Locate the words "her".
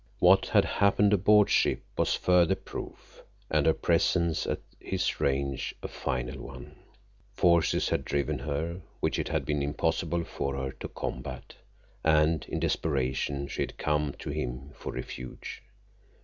3.67-3.73, 8.39-8.81, 10.55-10.71